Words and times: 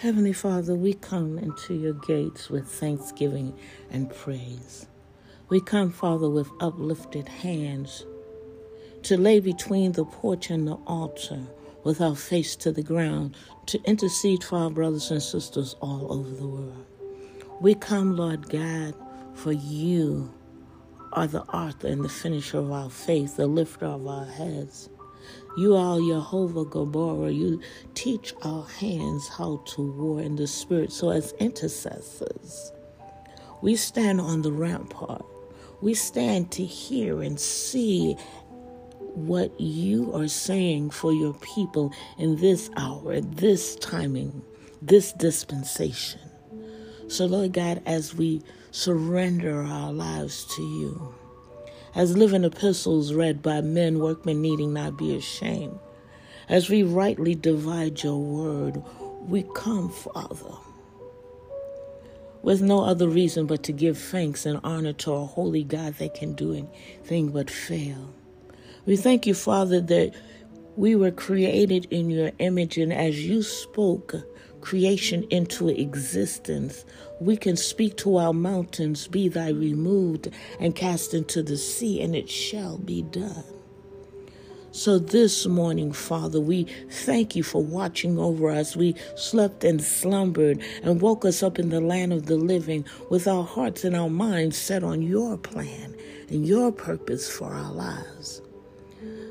Heavenly 0.00 0.32
Father, 0.32 0.74
we 0.74 0.94
come 0.94 1.36
into 1.36 1.74
your 1.74 1.92
gates 1.92 2.48
with 2.48 2.66
thanksgiving 2.66 3.52
and 3.90 4.08
praise. 4.08 4.86
We 5.50 5.60
come, 5.60 5.90
Father, 5.90 6.30
with 6.30 6.48
uplifted 6.58 7.28
hands 7.28 8.06
to 9.02 9.18
lay 9.18 9.40
between 9.40 9.92
the 9.92 10.06
porch 10.06 10.48
and 10.48 10.66
the 10.66 10.78
altar 10.86 11.42
with 11.84 12.00
our 12.00 12.16
face 12.16 12.56
to 12.56 12.72
the 12.72 12.82
ground 12.82 13.36
to 13.66 13.78
intercede 13.84 14.42
for 14.42 14.56
our 14.56 14.70
brothers 14.70 15.10
and 15.10 15.22
sisters 15.22 15.76
all 15.82 16.10
over 16.10 16.30
the 16.30 16.46
world. 16.46 16.86
We 17.60 17.74
come, 17.74 18.16
Lord 18.16 18.48
God, 18.48 18.94
for 19.34 19.52
you 19.52 20.32
are 21.12 21.26
the 21.26 21.42
author 21.42 21.88
and 21.88 22.02
the 22.02 22.08
finisher 22.08 22.56
of 22.56 22.72
our 22.72 22.88
faith, 22.88 23.36
the 23.36 23.46
lifter 23.46 23.84
of 23.84 24.06
our 24.06 24.24
heads. 24.24 24.88
You 25.56 25.74
are 25.74 25.98
Jehovah 25.98 26.64
Gabora. 26.64 27.34
You 27.34 27.60
teach 27.94 28.32
our 28.42 28.66
hands 28.66 29.28
how 29.28 29.62
to 29.74 29.82
war 29.82 30.20
in 30.20 30.36
the 30.36 30.46
spirit. 30.46 30.92
So, 30.92 31.10
as 31.10 31.32
intercessors, 31.40 32.72
we 33.60 33.74
stand 33.76 34.20
on 34.20 34.42
the 34.42 34.52
rampart. 34.52 35.24
We 35.80 35.94
stand 35.94 36.52
to 36.52 36.64
hear 36.64 37.22
and 37.22 37.38
see 37.40 38.14
what 39.14 39.60
you 39.60 40.14
are 40.14 40.28
saying 40.28 40.90
for 40.90 41.12
your 41.12 41.34
people 41.34 41.92
in 42.16 42.36
this 42.36 42.70
hour, 42.76 43.20
this 43.20 43.74
timing, 43.76 44.42
this 44.80 45.12
dispensation. 45.12 46.20
So, 47.08 47.26
Lord 47.26 47.52
God, 47.52 47.82
as 47.86 48.14
we 48.14 48.42
surrender 48.70 49.62
our 49.62 49.92
lives 49.92 50.44
to 50.54 50.62
you, 50.62 51.14
as 51.94 52.16
living 52.16 52.44
epistles 52.44 53.12
read 53.12 53.42
by 53.42 53.60
men, 53.60 53.98
workmen 53.98 54.40
needing 54.40 54.72
not 54.72 54.96
be 54.96 55.14
ashamed. 55.16 55.78
As 56.48 56.68
we 56.68 56.82
rightly 56.82 57.34
divide 57.34 58.02
your 58.02 58.18
word, 58.18 58.82
we 59.26 59.44
come, 59.54 59.90
Father, 59.90 60.54
with 62.42 62.62
no 62.62 62.84
other 62.84 63.08
reason 63.08 63.46
but 63.46 63.62
to 63.64 63.72
give 63.72 63.98
thanks 63.98 64.46
and 64.46 64.60
honor 64.64 64.92
to 64.94 65.12
a 65.12 65.26
holy 65.26 65.62
God 65.62 65.94
that 65.94 66.14
can 66.14 66.34
do 66.34 66.52
anything 66.54 67.30
but 67.30 67.50
fail. 67.50 68.14
We 68.86 68.96
thank 68.96 69.26
you, 69.26 69.34
Father, 69.34 69.80
that 69.80 70.14
we 70.76 70.94
were 70.94 71.10
created 71.10 71.86
in 71.90 72.10
your 72.10 72.32
image, 72.38 72.78
and 72.78 72.92
as 72.92 73.24
you 73.24 73.42
spoke, 73.42 74.14
creation 74.60 75.26
into 75.30 75.68
existence, 75.68 76.84
we 77.20 77.36
can 77.36 77.56
speak 77.56 77.96
to 77.98 78.16
our 78.16 78.32
mountains, 78.32 79.08
Be 79.08 79.28
thy 79.28 79.50
removed 79.50 80.30
and 80.58 80.74
cast 80.74 81.14
into 81.14 81.42
the 81.42 81.56
sea, 81.56 82.00
and 82.00 82.14
it 82.14 82.28
shall 82.28 82.78
be 82.78 83.02
done. 83.02 83.44
So 84.72 85.00
this 85.00 85.46
morning, 85.46 85.90
Father, 85.90 86.40
we 86.40 86.64
thank 86.88 87.34
you 87.34 87.42
for 87.42 87.62
watching 87.62 88.18
over 88.18 88.50
us. 88.50 88.76
We 88.76 88.94
slept 89.16 89.64
and 89.64 89.82
slumbered 89.82 90.62
and 90.84 91.00
woke 91.00 91.24
us 91.24 91.42
up 91.42 91.58
in 91.58 91.70
the 91.70 91.80
land 91.80 92.12
of 92.12 92.26
the 92.26 92.36
living 92.36 92.84
with 93.10 93.26
our 93.26 93.42
hearts 93.42 93.82
and 93.82 93.96
our 93.96 94.08
minds 94.08 94.56
set 94.56 94.84
on 94.84 95.02
your 95.02 95.36
plan 95.36 95.96
and 96.28 96.46
your 96.46 96.70
purpose 96.70 97.28
for 97.28 97.52
our 97.52 97.72
lives. 97.72 98.42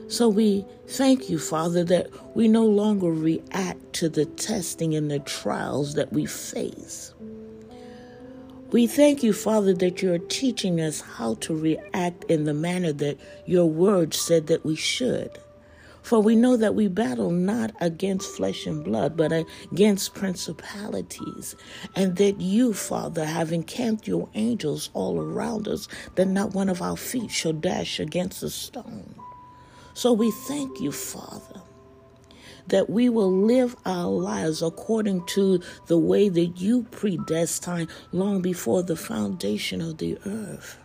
So 0.10 0.28
we 0.28 0.66
thank 0.88 1.30
you, 1.30 1.38
Father, 1.38 1.84
that 1.84 2.10
we 2.36 2.48
no 2.48 2.66
longer 2.66 3.12
react 3.12 3.94
to 3.94 4.10
the 4.10 4.26
testing 4.26 4.96
and 4.96 5.12
the 5.12 5.20
trials 5.20 5.94
that 5.94 6.12
we 6.12 6.26
face. 6.26 7.14
We 8.72 8.88
thank 8.88 9.22
you, 9.22 9.34
Father, 9.34 9.72
that 9.76 10.02
you're 10.02 10.18
teaching 10.18 10.82
us 10.82 11.02
how 11.02 11.36
to 11.36 11.56
react 11.56 12.24
in 12.24 12.46
the 12.46 12.56
manner 12.56 12.92
that 12.94 13.20
your 13.46 13.68
word 13.68 14.16
said 14.16 14.48
that 14.48 14.66
we 14.66 14.76
should. 14.76 15.38
For 16.02 16.20
we 16.20 16.36
know 16.36 16.58
that 16.58 16.74
we 16.74 16.88
battle 16.88 17.30
not 17.30 17.72
against 17.80 18.36
flesh 18.36 18.66
and 18.66 18.84
blood, 18.84 19.16
but 19.16 19.32
against 19.72 20.16
principalities, 20.16 21.56
and 21.96 22.16
that 22.16 22.42
you, 22.42 22.74
Father, 22.74 23.26
have 23.26 23.52
encamped 23.52 24.08
your 24.08 24.28
angels 24.34 24.90
all 24.96 25.22
around 25.22 25.68
us, 25.68 25.88
that 26.16 26.28
not 26.28 26.56
one 26.56 26.70
of 26.70 26.82
our 26.82 26.98
feet 26.98 27.30
shall 27.30 27.54
dash 27.54 28.00
against 28.00 28.42
a 28.42 28.50
stone. 28.50 29.14
So 30.00 30.14
we 30.14 30.32
thank 30.32 30.80
you, 30.80 30.94
Father, 30.94 31.62
that 32.68 32.90
we 32.90 33.10
will 33.10 33.34
live 33.34 33.76
our 33.86 34.08
lives 34.08 34.62
according 34.62 35.26
to 35.36 35.62
the 35.88 35.98
way 35.98 36.30
that 36.30 36.62
you 36.62 36.84
predestined 36.84 37.90
long 38.14 38.42
before 38.42 38.82
the 38.82 38.96
foundation 38.96 39.82
of 39.82 39.98
the 39.98 40.18
earth. 40.26 40.78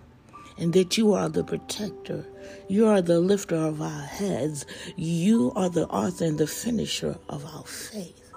And 0.59 0.73
that 0.73 0.99
you 0.99 1.13
are 1.13 1.29
the 1.29 1.45
protector. 1.45 2.27
You 2.67 2.89
are 2.89 3.01
the 3.01 3.21
lifter 3.21 3.55
of 3.55 3.81
our 3.81 4.03
heads. 4.03 4.67
You 4.97 5.53
are 5.55 5.71
the 5.71 5.87
author 5.87 6.25
and 6.25 6.37
the 6.37 6.49
finisher 6.49 7.17
of 7.29 7.45
our 7.45 7.63
faith. 7.63 8.33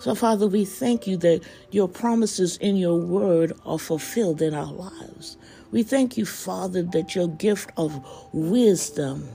So, 0.00 0.14
Father, 0.14 0.46
we 0.46 0.64
thank 0.64 1.06
you 1.06 1.18
that 1.18 1.42
your 1.70 1.88
promises 1.88 2.56
in 2.56 2.76
your 2.76 2.96
word 2.96 3.52
are 3.66 3.78
fulfilled 3.78 4.40
in 4.40 4.54
our 4.54 4.72
lives. 4.72 5.36
We 5.72 5.82
thank 5.82 6.16
you, 6.16 6.24
Father, 6.24 6.82
that 6.84 7.14
your 7.14 7.28
gift 7.28 7.70
of 7.76 8.02
wisdom 8.32 9.28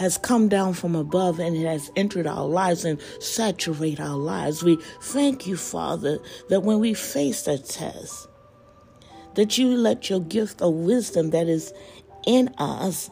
has 0.00 0.16
come 0.16 0.48
down 0.48 0.72
from 0.72 0.96
above 0.96 1.38
and 1.38 1.54
it 1.54 1.66
has 1.66 1.92
entered 1.94 2.26
our 2.26 2.46
lives 2.46 2.86
and 2.86 2.98
saturate 3.20 4.00
our 4.00 4.16
lives. 4.16 4.64
We 4.64 4.78
thank 5.02 5.46
you, 5.46 5.58
Father, 5.58 6.20
that 6.48 6.62
when 6.62 6.80
we 6.80 6.94
face 6.94 7.46
a 7.46 7.58
test, 7.58 8.26
that 9.34 9.58
you 9.58 9.68
let 9.68 10.08
your 10.08 10.20
gift 10.20 10.62
of 10.62 10.72
wisdom 10.72 11.30
that 11.30 11.48
is 11.48 11.74
in 12.26 12.48
us 12.56 13.10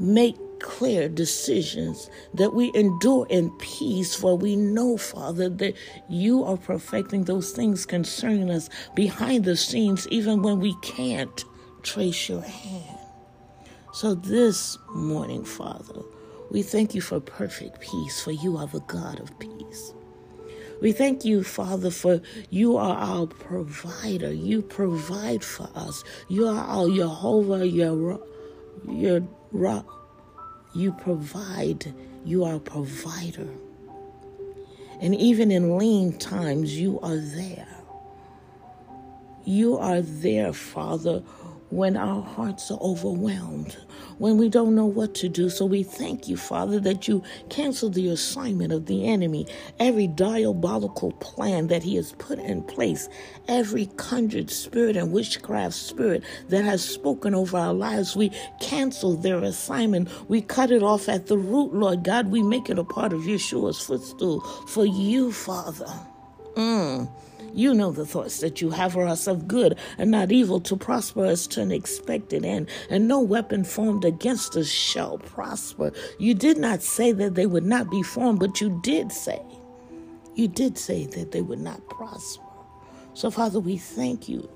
make 0.00 0.36
clear 0.58 1.08
decisions, 1.08 2.10
that 2.34 2.54
we 2.54 2.72
endure 2.74 3.28
in 3.30 3.48
peace, 3.58 4.16
for 4.16 4.36
we 4.36 4.56
know, 4.56 4.96
Father, 4.96 5.48
that 5.48 5.76
you 6.08 6.42
are 6.42 6.56
perfecting 6.56 7.22
those 7.22 7.52
things 7.52 7.86
concerning 7.86 8.50
us 8.50 8.68
behind 8.96 9.44
the 9.44 9.56
scenes, 9.56 10.08
even 10.08 10.42
when 10.42 10.58
we 10.58 10.74
can't 10.82 11.44
trace 11.84 12.28
your 12.28 12.42
hand. 12.42 12.97
So 14.00 14.14
this 14.14 14.78
morning, 14.94 15.42
Father, 15.44 16.02
we 16.52 16.62
thank 16.62 16.94
you 16.94 17.00
for 17.00 17.18
perfect 17.18 17.80
peace, 17.80 18.22
for 18.22 18.30
you 18.30 18.56
are 18.56 18.68
the 18.68 18.78
God 18.78 19.18
of 19.18 19.36
peace. 19.40 19.92
We 20.80 20.92
thank 20.92 21.24
you, 21.24 21.42
Father, 21.42 21.90
for 21.90 22.20
you 22.48 22.76
are 22.76 22.96
our 22.96 23.26
provider. 23.26 24.32
You 24.32 24.62
provide 24.62 25.42
for 25.42 25.68
us. 25.74 26.04
You 26.28 26.46
are 26.46 26.64
our 26.64 26.88
Jehovah, 26.88 27.66
your, 27.66 28.20
your 28.88 29.26
rock. 29.50 29.92
You 30.76 30.92
provide. 30.92 31.92
You 32.24 32.44
are 32.44 32.54
a 32.54 32.60
provider. 32.60 33.48
And 35.00 35.12
even 35.16 35.50
in 35.50 35.76
lean 35.76 36.16
times, 36.18 36.78
you 36.78 37.00
are 37.00 37.16
there. 37.16 37.66
You 39.44 39.76
are 39.76 40.02
there, 40.02 40.52
Father, 40.52 41.24
when 41.70 41.96
our 41.96 42.22
hearts 42.22 42.70
are 42.70 42.78
overwhelmed, 42.80 43.76
when 44.18 44.38
we 44.38 44.48
don't 44.48 44.74
know 44.74 44.86
what 44.86 45.14
to 45.14 45.28
do. 45.28 45.50
So 45.50 45.66
we 45.66 45.82
thank 45.82 46.28
you, 46.28 46.36
Father, 46.36 46.80
that 46.80 47.06
you 47.06 47.22
cancel 47.50 47.90
the 47.90 48.08
assignment 48.08 48.72
of 48.72 48.86
the 48.86 49.06
enemy, 49.06 49.46
every 49.78 50.06
diabolical 50.06 51.12
plan 51.12 51.66
that 51.68 51.82
he 51.82 51.96
has 51.96 52.12
put 52.12 52.38
in 52.38 52.62
place, 52.62 53.08
every 53.48 53.86
conjured 53.96 54.50
spirit 54.50 54.96
and 54.96 55.12
witchcraft 55.12 55.74
spirit 55.74 56.22
that 56.48 56.64
has 56.64 56.82
spoken 56.82 57.34
over 57.34 57.58
our 57.58 57.74
lives. 57.74 58.16
We 58.16 58.32
cancel 58.60 59.14
their 59.16 59.38
assignment. 59.38 60.08
We 60.28 60.40
cut 60.40 60.70
it 60.70 60.82
off 60.82 61.08
at 61.08 61.26
the 61.26 61.38
root, 61.38 61.74
Lord 61.74 62.02
God. 62.04 62.30
We 62.30 62.42
make 62.42 62.70
it 62.70 62.78
a 62.78 62.84
part 62.84 63.12
of 63.12 63.22
Yeshua's 63.22 63.80
footstool 63.80 64.40
for 64.40 64.86
you, 64.86 65.32
Father. 65.32 65.86
Mm. 66.54 67.08
You 67.58 67.74
know 67.74 67.90
the 67.90 68.06
thoughts 68.06 68.38
that 68.38 68.60
you 68.60 68.70
have 68.70 68.92
for 68.92 69.04
us 69.04 69.26
of 69.26 69.48
good 69.48 69.76
and 69.98 70.12
not 70.12 70.30
evil 70.30 70.60
to 70.60 70.76
prosper 70.76 71.26
us 71.26 71.44
to 71.48 71.60
an 71.60 71.72
expected 71.72 72.44
end, 72.44 72.68
and 72.88 73.08
no 73.08 73.18
weapon 73.18 73.64
formed 73.64 74.04
against 74.04 74.56
us 74.56 74.68
shall 74.68 75.18
prosper. 75.18 75.90
You 76.20 76.34
did 76.34 76.56
not 76.56 76.82
say 76.82 77.10
that 77.10 77.34
they 77.34 77.46
would 77.46 77.66
not 77.66 77.90
be 77.90 78.00
formed, 78.04 78.38
but 78.38 78.60
you 78.60 78.78
did 78.84 79.10
say, 79.10 79.42
you 80.36 80.46
did 80.46 80.78
say 80.78 81.06
that 81.06 81.32
they 81.32 81.40
would 81.40 81.58
not 81.58 81.84
prosper. 81.88 82.44
So, 83.14 83.28
Father, 83.28 83.58
we 83.58 83.76
thank 83.76 84.28
you 84.28 84.48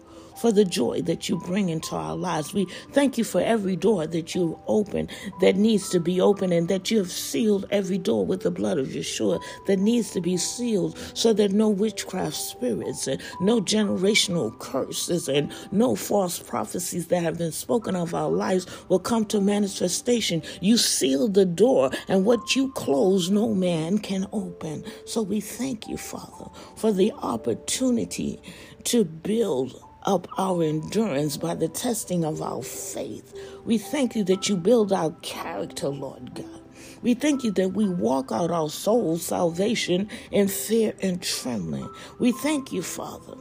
for 0.43 0.51
the 0.51 0.65
joy 0.65 1.01
that 1.03 1.29
you 1.29 1.39
bring 1.39 1.69
into 1.69 1.95
our 1.95 2.17
lives. 2.17 2.53
We 2.53 2.67
thank 2.91 3.17
you 3.17 3.23
for 3.23 3.41
every 3.41 3.77
door 3.77 4.09
that 4.09 4.35
you 4.35 4.59
open 4.67 5.09
that 5.41 5.55
needs 5.55 5.89
to 5.91 6.01
be 6.01 6.21
open 6.21 6.51
and 6.51 6.67
that 6.67 6.91
you 6.91 6.99
have 6.99 7.13
sealed 7.13 7.65
every 7.71 7.97
door 7.97 8.27
with 8.27 8.43
the 8.43 8.51
blood 8.51 8.77
of 8.77 8.89
Yeshua 8.89 9.41
that 9.69 9.79
needs 9.79 10.11
to 10.11 10.21
be 10.21 10.37
sealed 10.37 10.99
so 11.15 11.33
that 11.35 11.53
no 11.53 11.69
witchcraft 11.69 12.35
spirits 12.35 13.07
and 13.07 13.23
no 13.41 13.61
generational 13.61 14.59
curses 14.59 15.29
and 15.29 15.53
no 15.71 15.95
false 15.95 16.41
prophecies 16.41 17.07
that 17.07 17.23
have 17.23 17.39
been 17.39 17.53
spoken 17.53 17.95
of 17.95 18.13
our 18.13 18.29
lives 18.29 18.67
will 18.89 18.99
come 18.99 19.25
to 19.27 19.41
manifestation. 19.41 20.43
You 20.61 20.77
seal 20.77 21.29
the 21.29 21.47
door 21.47 21.93
and 22.09 22.25
what 22.25 22.57
you 22.57 22.73
close, 22.73 23.31
no 23.31 23.55
man 23.55 23.99
can 23.99 24.27
open. 24.33 24.83
So 25.07 25.23
we 25.23 25.41
thank 25.41 25.87
you, 25.87 25.97
Father, 25.97 26.51
for 26.75 26.91
the 26.91 27.13
opportunity 27.13 28.43
to 28.87 29.05
build 29.05 29.81
up 30.05 30.29
our 30.39 30.63
endurance 30.63 31.37
by 31.37 31.55
the 31.55 31.69
testing 31.69 32.25
of 32.25 32.43
our 32.43 32.63
faith. 32.63 33.35
We 33.65 33.79
thank 33.79 34.17
you 34.17 34.25
that 34.25 34.49
you 34.49 34.57
build 34.57 34.93
our 34.93 35.13
character, 35.23 35.89
Lord 35.89 36.35
God. 36.35 36.61
We 37.03 37.15
thank 37.15 37.45
you 37.45 37.51
that 37.53 37.71
we 37.71 37.89
walk 37.89 38.31
out 38.31 38.51
our 38.51 38.71
soul 38.71 39.19
salvation 39.19 40.09
in 40.31 40.49
fear 40.49 40.95
and 41.03 41.23
trembling. 41.23 41.89
We 42.19 42.33
thank 42.33 42.73
you, 42.73 42.83
Father, 42.83 43.37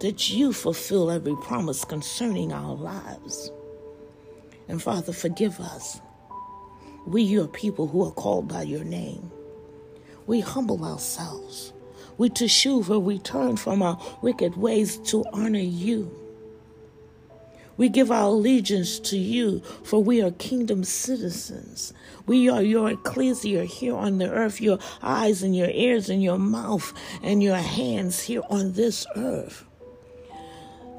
that 0.00 0.30
you 0.30 0.52
fulfill 0.52 1.10
every 1.10 1.36
promise 1.36 1.84
concerning 1.84 2.52
our 2.52 2.74
lives. 2.74 3.50
And 4.68 4.82
Father, 4.82 5.12
forgive 5.12 5.60
us. 5.60 6.00
We, 7.06 7.22
your 7.22 7.48
people 7.48 7.88
who 7.88 8.06
are 8.06 8.12
called 8.12 8.48
by 8.48 8.62
your 8.62 8.84
name, 8.84 9.30
we 10.26 10.40
humble 10.40 10.84
ourselves. 10.84 11.72
We 12.20 12.28
teshuva, 12.28 13.00
we 13.00 13.18
turn 13.18 13.56
from 13.56 13.80
our 13.80 13.98
wicked 14.20 14.54
ways 14.54 14.98
to 15.04 15.24
honor 15.32 15.58
you. 15.58 16.14
We 17.78 17.88
give 17.88 18.10
our 18.10 18.24
allegiance 18.24 18.98
to 18.98 19.16
you, 19.16 19.60
for 19.84 20.04
we 20.04 20.20
are 20.20 20.30
kingdom 20.30 20.84
citizens. 20.84 21.94
We 22.26 22.50
are 22.50 22.60
your 22.60 22.90
ecclesia 22.90 23.64
here 23.64 23.96
on 23.96 24.18
the 24.18 24.28
earth, 24.28 24.60
your 24.60 24.78
eyes 25.02 25.42
and 25.42 25.56
your 25.56 25.70
ears 25.70 26.10
and 26.10 26.22
your 26.22 26.38
mouth 26.38 26.92
and 27.22 27.42
your 27.42 27.56
hands 27.56 28.20
here 28.20 28.42
on 28.50 28.72
this 28.72 29.06
earth 29.16 29.64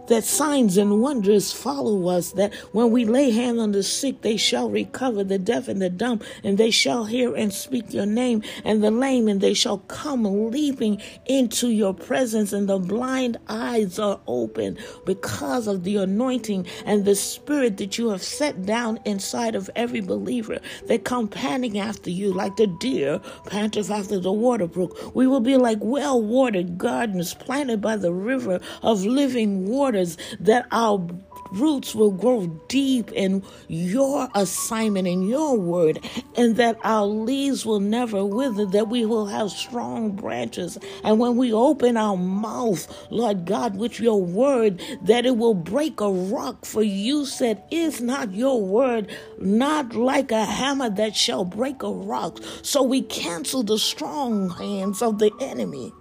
that 0.07 0.23
signs 0.23 0.77
and 0.77 1.01
wonders 1.01 1.51
follow 1.51 2.07
us, 2.07 2.31
that 2.33 2.53
when 2.71 2.91
we 2.91 3.05
lay 3.05 3.31
hand 3.31 3.59
on 3.59 3.71
the 3.71 3.83
sick, 3.83 4.21
they 4.21 4.37
shall 4.37 4.69
recover, 4.69 5.23
the 5.23 5.39
deaf 5.39 5.67
and 5.67 5.81
the 5.81 5.89
dumb, 5.89 6.19
and 6.43 6.57
they 6.57 6.71
shall 6.71 7.05
hear 7.05 7.35
and 7.35 7.53
speak 7.53 7.93
your 7.93 8.05
name, 8.05 8.43
and 8.63 8.83
the 8.83 8.91
lame, 8.91 9.27
and 9.27 9.41
they 9.41 9.53
shall 9.53 9.79
come 9.79 10.23
leaping 10.51 11.01
into 11.25 11.69
your 11.69 11.93
presence, 11.93 12.53
and 12.53 12.67
the 12.67 12.79
blind 12.79 13.37
eyes 13.47 13.99
are 13.99 14.19
open 14.27 14.77
because 15.05 15.67
of 15.67 15.83
the 15.83 15.97
anointing 15.97 16.65
and 16.85 17.05
the 17.05 17.15
spirit 17.15 17.77
that 17.77 17.97
you 17.97 18.09
have 18.09 18.23
set 18.23 18.65
down 18.65 18.99
inside 19.05 19.55
of 19.55 19.69
every 19.75 20.01
believer. 20.01 20.59
They 20.85 20.97
come 20.97 21.27
panting 21.27 21.79
after 21.79 22.09
you 22.09 22.33
like 22.33 22.55
the 22.55 22.67
deer 22.67 23.19
panteth 23.45 23.91
after 23.91 24.19
the 24.19 24.31
water 24.31 24.67
brook. 24.67 25.15
We 25.15 25.27
will 25.27 25.39
be 25.39 25.57
like 25.57 25.79
well 25.81 26.21
watered 26.21 26.77
gardens 26.77 27.33
planted 27.33 27.81
by 27.81 27.97
the 27.97 28.13
river 28.13 28.59
of 28.81 29.05
living 29.05 29.67
water 29.67 29.90
waters, 29.91 30.17
that 30.39 30.65
our 30.71 31.05
roots 31.51 31.93
will 31.93 32.11
grow 32.11 32.47
deep 32.69 33.11
in 33.11 33.43
your 33.67 34.29
assignment 34.35 35.05
and 35.05 35.27
your 35.27 35.57
word, 35.57 35.99
and 36.37 36.55
that 36.55 36.77
our 36.85 37.05
leaves 37.05 37.65
will 37.65 37.81
never 37.81 38.25
wither, 38.25 38.65
that 38.65 38.87
we 38.87 39.05
will 39.05 39.25
have 39.25 39.51
strong 39.51 40.11
branches. 40.11 40.77
And 41.03 41.19
when 41.19 41.35
we 41.35 41.51
open 41.51 41.97
our 41.97 42.15
mouth, 42.15 42.87
Lord 43.11 43.45
God, 43.45 43.75
with 43.75 43.99
your 43.99 44.23
word, 44.23 44.81
that 45.01 45.25
it 45.25 45.35
will 45.35 45.53
break 45.53 45.99
a 45.99 46.09
rock. 46.09 46.65
For 46.65 46.83
you 46.83 47.25
said, 47.25 47.61
Is 47.69 47.99
not 47.99 48.31
your 48.33 48.61
word 48.61 49.11
not 49.37 49.93
like 49.93 50.31
a 50.31 50.45
hammer 50.45 50.89
that 50.91 51.17
shall 51.17 51.43
break 51.43 51.83
a 51.83 51.91
rock? 51.91 52.39
So 52.61 52.81
we 52.81 53.01
cancel 53.01 53.63
the 53.63 53.77
strong 53.77 54.51
hands 54.51 55.01
of 55.01 55.19
the 55.19 55.31
enemy 55.41 55.91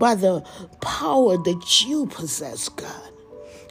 by 0.00 0.16
the 0.16 0.40
power 0.80 1.36
that 1.36 1.84
you 1.86 2.06
possess, 2.06 2.68
God. 2.68 3.12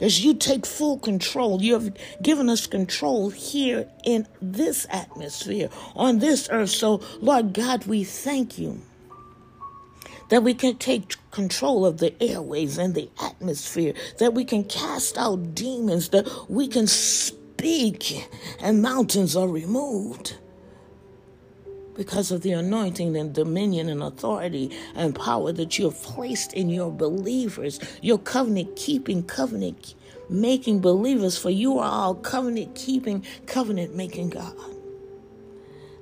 As 0.00 0.24
you 0.24 0.32
take 0.32 0.64
full 0.64 0.98
control, 0.98 1.60
you 1.60 1.74
have 1.74 1.94
given 2.22 2.48
us 2.48 2.66
control 2.66 3.28
here 3.28 3.86
in 4.02 4.26
this 4.40 4.86
atmosphere, 4.88 5.68
on 5.94 6.20
this 6.20 6.48
earth. 6.50 6.70
So, 6.70 7.02
Lord 7.20 7.52
God, 7.52 7.84
we 7.84 8.04
thank 8.04 8.58
you 8.58 8.80
that 10.30 10.42
we 10.42 10.54
can 10.54 10.78
take 10.78 11.16
control 11.32 11.84
of 11.84 11.98
the 11.98 12.14
airways 12.22 12.78
and 12.78 12.94
the 12.94 13.10
atmosphere, 13.22 13.92
that 14.18 14.32
we 14.32 14.44
can 14.44 14.64
cast 14.64 15.18
out 15.18 15.54
demons, 15.54 16.08
that 16.10 16.26
we 16.48 16.66
can 16.66 16.86
speak 16.86 18.26
and 18.60 18.80
mountains 18.80 19.36
are 19.36 19.48
removed 19.48 20.38
because 22.00 22.30
of 22.30 22.40
the 22.40 22.52
anointing 22.52 23.14
and 23.14 23.34
dominion 23.34 23.90
and 23.90 24.02
authority 24.02 24.74
and 24.94 25.14
power 25.14 25.52
that 25.52 25.78
you 25.78 25.84
have 25.84 26.02
placed 26.02 26.54
in 26.54 26.70
your 26.70 26.90
believers, 26.90 27.78
your 28.00 28.16
covenant 28.16 28.74
keeping, 28.74 29.22
covenant 29.22 29.94
making 30.30 30.80
believers, 30.80 31.36
for 31.36 31.50
you 31.50 31.78
are 31.78 31.92
all 31.92 32.14
covenant 32.14 32.74
keeping, 32.74 33.22
covenant 33.44 33.94
making 33.94 34.30
God. 34.30 34.56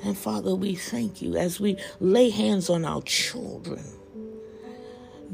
And 0.04 0.16
Father, 0.16 0.54
we 0.54 0.76
thank 0.76 1.20
you 1.20 1.36
as 1.36 1.58
we 1.58 1.76
lay 1.98 2.30
hands 2.30 2.70
on 2.70 2.84
our 2.84 3.02
children 3.02 3.82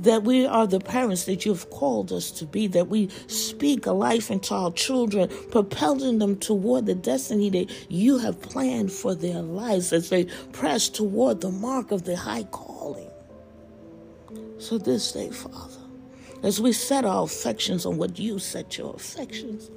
that 0.05 0.23
we 0.23 0.47
are 0.47 0.67
the 0.67 0.81
parents 0.81 1.25
that 1.25 1.45
you've 1.45 1.69
called 1.71 2.13
us 2.13 2.31
to 2.31 2.47
be, 2.47 2.67
that 2.69 2.89
we 2.89 3.09
speak 3.27 3.87
a 3.87 3.93
life 3.93 4.31
into 4.31 4.55
our 4.55 4.73
children, 4.73 5.29
propelling 5.51 6.19
them 6.19 6.37
toward 6.37 6.87
the 6.87 6.95
destiny 6.95 7.51
that 7.51 7.71
you 7.91 8.19
have 8.19 8.41
planned 8.41 8.93
for 8.93 9.15
their 9.15 9.43
lives 9.43 9.93
as 9.93 10.11
they 10.11 10.25
press 10.53 10.89
toward 10.89 11.41
the 11.41 11.51
mark 11.51 11.91
of 11.91 12.05
the 12.05 12.17
high 12.17 12.45
calling. 12.45 13.11
So 14.59 14.79
this 14.79 15.13
day, 15.13 15.31
Father, 15.31 15.81
as 16.43 16.61
we 16.61 16.73
set 16.73 17.05
our 17.05 17.25
affections 17.25 17.87
on 17.87 17.97
what 17.97 18.19
you 18.19 18.39
set 18.39 18.79
your 18.79 18.95
affections, 18.95 19.71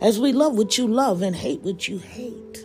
as 0.00 0.18
we 0.18 0.32
love 0.32 0.56
what 0.56 0.76
you 0.76 0.86
love 0.86 1.22
and 1.22 1.34
hate 1.34 1.62
what 1.62 1.88
you 1.88 1.98
hate, 1.98 2.64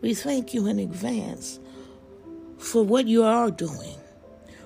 we 0.00 0.14
thank 0.14 0.54
you 0.54 0.66
in 0.66 0.78
advance 0.78 1.58
for 2.58 2.82
what 2.84 3.06
you 3.06 3.24
are 3.24 3.50
doing 3.50 3.96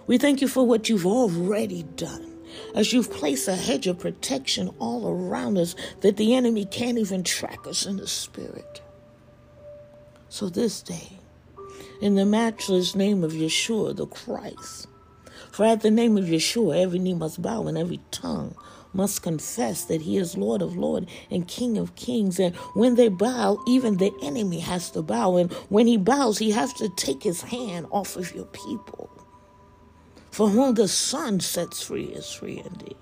we 0.07 0.19
thank 0.19 0.41
you 0.41 0.49
for 0.49 0.67
what 0.67 0.89
you've 0.89 1.07
already 1.07 1.83
done. 1.83 2.29
As 2.75 2.93
you've 2.93 3.11
placed 3.11 3.49
a 3.49 3.57
hedge 3.57 3.87
of 3.87 3.99
protection 3.99 4.71
all 4.79 5.09
around 5.09 5.59
us 5.59 5.75
that 6.01 6.17
the 6.17 6.35
enemy 6.35 6.65
can't 6.65 6.99
even 6.99 7.25
track 7.25 7.67
us 7.67 7.87
in 7.87 7.97
the 7.97 8.07
spirit. 8.07 8.83
So 10.29 10.49
this 10.49 10.83
day, 10.83 11.19
in 12.01 12.15
the 12.15 12.27
matchless 12.27 12.95
name 12.95 13.23
of 13.25 13.33
Yeshua 13.33 13.97
the 13.97 14.07
Christ, 14.07 14.87
for 15.51 15.67
at 15.67 15.83
the 15.83 15.91
name 15.91 16.17
of 16.17 16.25
Yeshua 16.25 16.83
every 16.83 16.99
knee 16.99 17.15
must 17.15 17.41
bow 17.41 17.67
and 17.67 17.77
every 17.77 18.01
tongue 18.11 18.55
must 18.95 19.23
confess 19.23 19.85
that 19.85 20.03
he 20.03 20.17
is 20.17 20.37
Lord 20.37 20.63
of 20.63 20.77
Lords 20.77 21.11
and 21.31 21.49
King 21.49 21.79
of 21.79 21.95
Kings. 21.95 22.39
And 22.39 22.55
when 22.75 22.95
they 22.95 23.09
bow, 23.09 23.63
even 23.67 23.97
the 23.97 24.13
enemy 24.23 24.61
has 24.61 24.91
to 24.91 25.03
bow. 25.03 25.37
And 25.37 25.53
when 25.69 25.87
he 25.87 25.97
bows, 25.97 26.39
he 26.39 26.51
has 26.51 26.73
to 26.75 26.89
take 26.91 27.23
his 27.23 27.43
hand 27.43 27.87
off 27.91 28.17
of 28.17 28.35
your 28.35 28.47
people. 28.47 29.02
For 30.33 30.49
whom 30.49 30.75
the 30.75 30.89
Son 30.89 31.41
sets 31.41 31.83
free 31.83 32.07
is 32.07 32.33
free 32.33 32.63
indeed. 32.65 32.97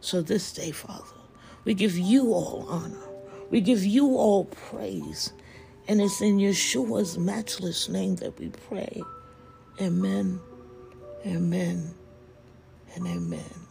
So 0.00 0.20
this 0.20 0.52
day, 0.52 0.70
Father, 0.72 1.04
we 1.64 1.72
give 1.72 1.96
you 1.96 2.34
all 2.34 2.66
honor. 2.68 3.08
We 3.50 3.62
give 3.62 3.82
you 3.82 4.16
all 4.16 4.44
praise. 4.44 5.32
And 5.88 6.02
it's 6.02 6.20
in 6.20 6.36
Yeshua's 6.36 7.16
matchless 7.16 7.88
name 7.88 8.16
that 8.16 8.38
we 8.38 8.50
pray. 8.68 9.02
Amen, 9.80 10.38
amen, 11.24 11.94
and 12.94 13.06
amen. 13.06 13.66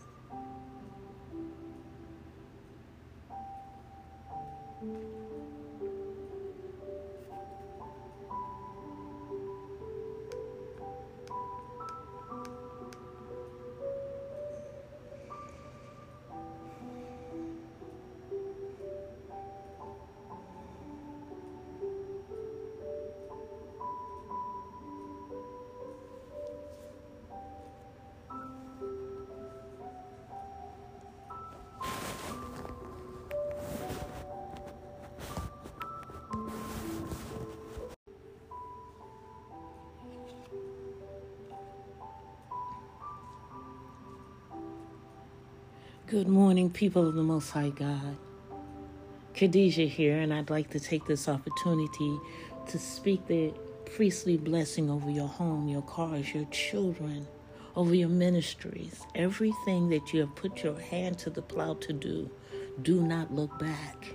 Good 46.08 46.28
morning, 46.28 46.70
people 46.70 47.08
of 47.08 47.16
the 47.16 47.24
Most 47.24 47.50
High 47.50 47.72
God. 47.72 48.16
Khadijah 49.34 49.88
here, 49.88 50.20
and 50.20 50.32
I'd 50.32 50.52
like 50.52 50.70
to 50.70 50.80
take 50.80 51.04
this 51.06 51.28
opportunity 51.28 52.20
to 52.68 52.78
speak 52.78 53.26
the 53.26 53.52
priestly 53.86 54.38
blessing 54.38 54.88
over 54.88 55.10
your 55.10 55.28
home, 55.28 55.68
your 55.68 55.82
cars, 55.82 56.32
your 56.32 56.46
children, 56.52 57.28
over 57.76 57.96
your 57.96 58.10
ministries, 58.10 59.02
everything 59.16 59.90
that 59.90 60.14
you 60.14 60.20
have 60.20 60.36
put 60.36 60.64
your 60.64 60.80
hand 60.80 61.18
to 61.18 61.32
the 61.32 61.42
plow 61.42 61.74
to 61.74 61.92
do. 61.92 62.30
Do 62.84 63.02
not 63.02 63.34
look 63.34 63.58
back. 63.58 64.14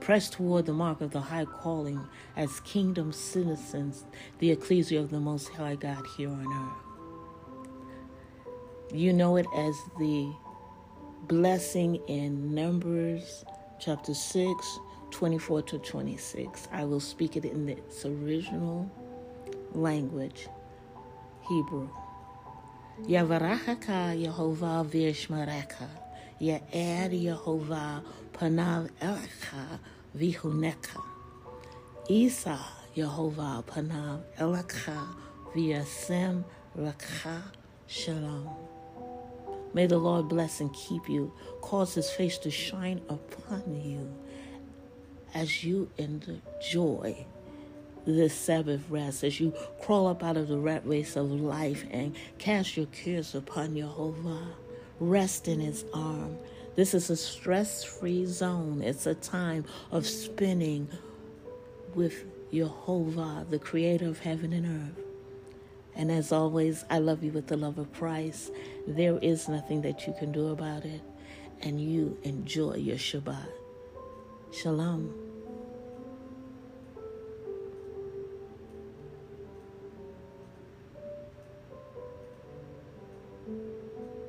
Press 0.00 0.28
toward 0.28 0.66
the 0.66 0.74
mark 0.74 1.00
of 1.00 1.12
the 1.12 1.20
high 1.22 1.46
calling 1.46 2.06
as 2.36 2.60
kingdom 2.60 3.10
citizens, 3.10 4.04
the 4.38 4.50
ecclesia 4.50 5.00
of 5.00 5.08
the 5.08 5.20
Most 5.20 5.48
High 5.48 5.76
God 5.76 6.04
here 6.18 6.28
on 6.28 6.46
earth. 6.46 6.90
You 8.92 9.14
know 9.14 9.36
it 9.36 9.46
as 9.56 9.74
the 9.98 10.30
blessing 11.26 11.96
in 12.08 12.54
Numbers 12.54 13.44
chapter 13.78 14.14
6, 14.14 14.78
24 15.10 15.62
to 15.62 15.78
26. 15.78 16.68
I 16.72 16.84
will 16.84 17.00
speak 17.00 17.36
it 17.36 17.44
in 17.44 17.68
its 17.68 18.04
original 18.04 18.90
language, 19.72 20.48
Hebrew. 21.48 21.88
Yavarachaka 23.02 24.16
Yehovah 24.24 24.86
Vishmareka, 24.88 25.88
Ya'er 26.40 27.10
Yehovah 27.10 28.02
Panav 28.32 28.90
Elaka 29.00 29.78
Vihuneka. 30.16 31.02
Isa 32.08 32.58
Yehovah 32.96 33.64
Panav 33.64 34.22
Elaka 34.38 35.06
V'yasem 35.54 36.44
Rakha 36.78 37.42
Shalom. 37.86 38.69
May 39.72 39.86
the 39.86 39.98
Lord 39.98 40.28
bless 40.28 40.60
and 40.60 40.72
keep 40.72 41.08
you, 41.08 41.32
cause 41.60 41.94
his 41.94 42.10
face 42.10 42.38
to 42.38 42.50
shine 42.50 43.00
upon 43.08 43.80
you 43.80 44.12
as 45.34 45.62
you 45.62 45.90
enjoy 45.96 47.24
this 48.06 48.34
Sabbath 48.34 48.82
rest, 48.88 49.22
as 49.22 49.38
you 49.38 49.52
crawl 49.80 50.08
up 50.08 50.22
out 50.22 50.36
of 50.36 50.48
the 50.48 50.58
rat 50.58 50.86
race 50.86 51.16
of 51.16 51.30
life 51.30 51.84
and 51.90 52.16
cast 52.38 52.76
your 52.76 52.86
cares 52.86 53.34
upon 53.34 53.76
Jehovah. 53.76 54.48
Rest 54.98 55.48
in 55.48 55.60
his 55.60 55.84
arm. 55.94 56.36
This 56.76 56.94
is 56.94 57.10
a 57.10 57.16
stress 57.16 57.84
free 57.84 58.26
zone. 58.26 58.82
It's 58.82 59.06
a 59.06 59.14
time 59.14 59.64
of 59.90 60.06
spinning 60.06 60.88
with 61.94 62.24
Jehovah, 62.52 63.46
the 63.48 63.58
creator 63.58 64.06
of 64.06 64.20
heaven 64.20 64.52
and 64.52 64.66
earth. 64.66 65.09
And 65.94 66.10
as 66.10 66.32
always, 66.32 66.84
I 66.88 66.98
love 66.98 67.22
you 67.22 67.32
with 67.32 67.48
the 67.48 67.56
love 67.56 67.78
of 67.78 67.92
Christ. 67.92 68.52
There 68.86 69.18
is 69.18 69.48
nothing 69.48 69.82
that 69.82 70.06
you 70.06 70.14
can 70.18 70.32
do 70.32 70.48
about 70.48 70.84
it. 70.84 71.02
And 71.62 71.80
you 71.80 72.18
enjoy 72.22 72.76
your 72.76 72.96
Shabbat. 72.96 73.48
Shalom. 74.52 75.19